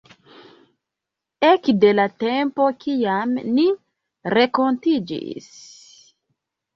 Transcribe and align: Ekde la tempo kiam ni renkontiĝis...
Ekde 1.49 1.91
la 1.97 2.05
tempo 2.23 2.65
kiam 2.83 3.35
ni 3.57 3.65
renkontiĝis... 4.35 5.51